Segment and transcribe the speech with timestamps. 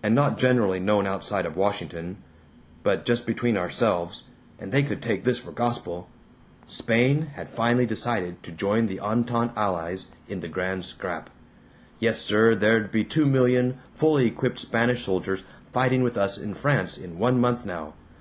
[0.00, 2.18] and not generally known outside of Washington
[2.84, 4.22] but just between ourselves
[4.60, 6.08] and they could take this for gospel
[6.66, 11.30] Spain had finally decided to join the Entente allies in the Grand Scrap.
[11.98, 15.42] Yes, sir, there'd be two million fully equipped Spanish soldiers
[15.72, 17.94] fighting with us in France in one month now.